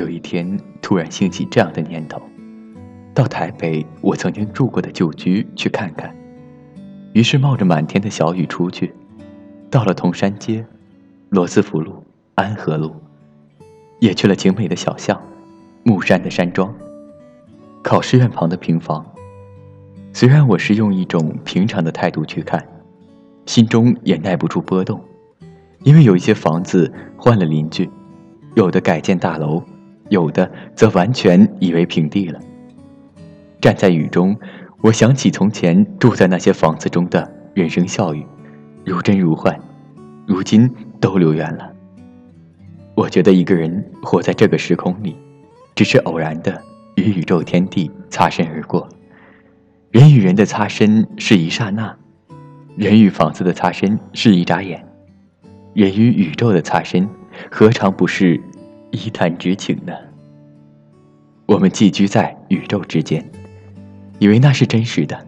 [0.00, 2.20] 有一天突然兴起这样的念头：
[3.12, 6.10] 到台北我曾经住过的旧居去看看。
[7.12, 8.94] 于是冒着满天的小雨出去，
[9.68, 10.64] 到了铜山街、
[11.28, 12.02] 罗斯福路、
[12.34, 12.96] 安和路，
[13.98, 15.20] 也去了景美的小巷、
[15.82, 16.74] 木山的山庄、
[17.82, 19.04] 考试院旁的平房。
[20.14, 22.66] 虽然我是用一种平常的态度去看，
[23.44, 24.98] 心中也耐不住波动，
[25.82, 27.90] 因为有一些房子换了邻居，
[28.54, 29.62] 有的改建大楼，
[30.10, 32.38] 有的则完全夷为平地了。
[33.60, 34.38] 站在雨中。
[34.82, 38.24] 我想起从前住在那些房子中的人生笑语，
[38.82, 39.54] 如真如幻，
[40.26, 41.70] 如今都流远了。
[42.94, 45.14] 我觉得一个人活在这个时空里，
[45.74, 46.58] 只是偶然的
[46.96, 48.88] 与宇宙天地擦身而过。
[49.90, 51.94] 人与人的擦身是一刹那，
[52.74, 54.82] 人与房子的擦身是一眨眼，
[55.74, 57.06] 人与宇宙的擦身
[57.50, 58.40] 何尝不是
[58.90, 59.92] 一探之情呢？
[61.46, 63.24] 我们寄居在宇宙之间。
[64.18, 65.26] 以为那是真实的，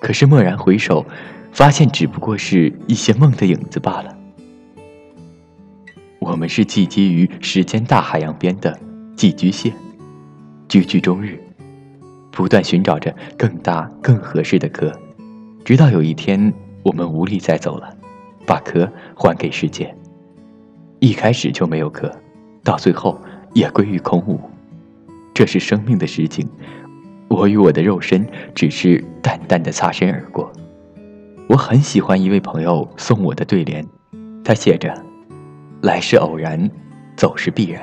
[0.00, 1.04] 可是蓦然回首，
[1.50, 4.16] 发现只不过是一些梦的影子罢了。
[6.20, 8.78] 我们是寄居于时间大海洋边的
[9.16, 9.72] 寄居蟹，
[10.68, 11.42] 居居终日，
[12.30, 14.92] 不断寻找着更大更合适的壳，
[15.64, 16.54] 直到有一天
[16.84, 17.94] 我们无力再走了，
[18.46, 19.92] 把壳还给世界。
[21.00, 22.10] 一开始就没有壳，
[22.64, 23.20] 到最后
[23.52, 24.40] 也归于空无。
[25.32, 26.48] 这是生命的实景。
[27.28, 30.50] 我与我的肉身只是淡淡的擦身而过。
[31.48, 33.84] 我很喜欢一位朋友送我的对联，
[34.42, 34.94] 他写着
[35.82, 36.70] ：“来是偶然，
[37.16, 37.82] 走是必然。”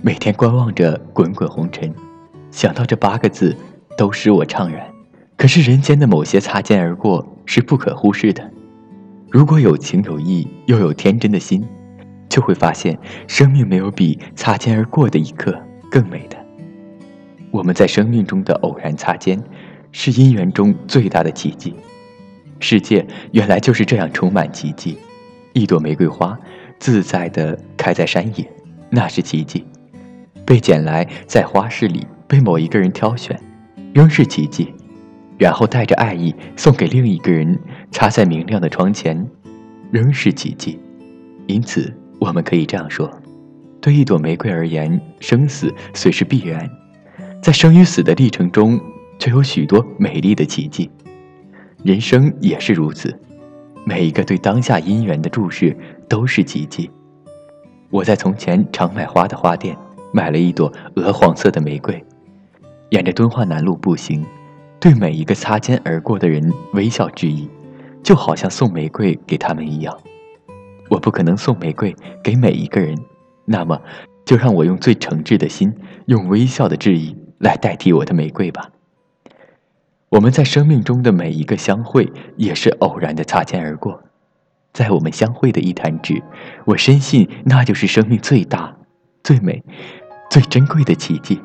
[0.00, 1.92] 每天观望着滚滚红尘，
[2.50, 3.56] 想到这八个字，
[3.96, 4.86] 都使我怅然。
[5.36, 8.48] 可是人间的某些擦肩而过是不可忽视的。
[9.30, 11.66] 如果有情有义，又有天真的心，
[12.34, 15.56] 就会发现生命没有比擦肩而过的一刻
[15.88, 16.36] 更美的。
[17.52, 19.40] 我们在生命中的偶然擦肩，
[19.92, 21.72] 是姻缘中最大的奇迹。
[22.58, 24.98] 世界原来就是这样充满奇迹。
[25.52, 26.36] 一朵玫瑰花
[26.80, 28.44] 自在地开在山野，
[28.90, 29.64] 那是奇迹；
[30.44, 33.40] 被捡来在花市里被某一个人挑选，
[33.92, 34.74] 仍是奇迹。
[35.38, 37.56] 然后带着爱意送给另一个人，
[37.92, 39.24] 插在明亮的窗前，
[39.92, 40.80] 仍是奇迹。
[41.46, 43.10] 因此，我们可以这样说：
[43.80, 46.68] 对一朵玫瑰而言，生死虽是必然。
[47.42, 48.80] 在生与死的历程中，
[49.18, 50.90] 却有许多美丽的奇迹。
[51.82, 53.14] 人生也是如此，
[53.84, 55.76] 每一个对当下姻缘的注视
[56.08, 56.90] 都是奇迹。
[57.90, 59.76] 我在从前常买花的花店
[60.12, 62.02] 买了一朵鹅黄色的玫瑰，
[62.88, 64.24] 沿着敦化南路步行，
[64.80, 67.46] 对每一个擦肩而过的人微笑致意，
[68.02, 69.94] 就好像送玫瑰给他们一样。
[70.94, 72.96] 我不可能送玫瑰给每一个人，
[73.44, 73.80] 那么
[74.24, 75.74] 就让我用最诚挚的心，
[76.06, 77.16] 用微笑的致意。
[77.40, 78.70] 来代替我的玫瑰吧。
[80.08, 84.02] 我们在生命中的每一个相会，也是偶然的擦肩而过。
[84.72, 86.22] 在我们相会的一弹指，
[86.64, 88.74] 我深信那就是生命最大、
[89.22, 89.62] 最美、
[90.30, 91.38] 最珍贵的奇迹。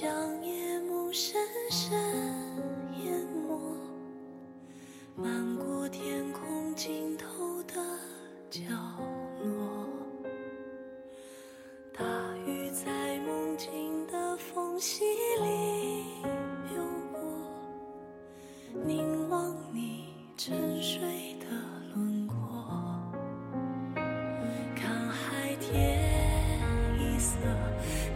[0.00, 0.08] 将
[0.44, 1.42] 夜幕深
[1.72, 1.90] 深
[3.02, 3.12] 淹
[3.48, 3.58] 没，
[5.16, 7.74] 漫过天空尽头的
[8.48, 8.60] 角
[9.42, 9.88] 落。
[11.92, 12.04] 大
[12.46, 15.04] 雨在梦境的缝隙
[15.42, 16.04] 里
[16.70, 16.80] 流
[17.12, 17.20] 过，
[18.84, 21.00] 凝望你沉睡
[21.40, 21.46] 的
[21.96, 22.36] 轮廓，
[24.76, 25.98] 看海天
[27.00, 27.34] 一色。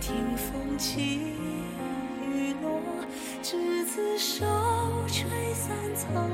[0.00, 1.31] 听风起
[5.72, 6.31] 暗藏。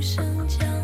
[0.00, 0.79] 声将